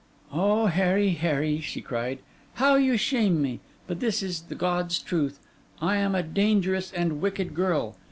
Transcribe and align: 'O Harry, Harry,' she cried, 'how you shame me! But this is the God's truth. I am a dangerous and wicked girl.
'O 0.33 0.65
Harry, 0.65 1.09
Harry,' 1.11 1.61
she 1.61 1.79
cried, 1.79 2.17
'how 2.55 2.73
you 2.73 2.97
shame 2.97 3.39
me! 3.39 3.59
But 3.85 3.99
this 3.99 4.23
is 4.23 4.41
the 4.41 4.55
God's 4.55 4.97
truth. 4.97 5.39
I 5.79 5.97
am 5.97 6.15
a 6.15 6.23
dangerous 6.23 6.91
and 6.91 7.21
wicked 7.21 7.53
girl. 7.53 7.95